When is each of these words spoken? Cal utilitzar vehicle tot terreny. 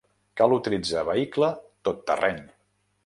Cal 0.39 0.55
utilitzar 0.55 1.05
vehicle 1.09 1.51
tot 1.89 2.03
terreny. 2.09 2.41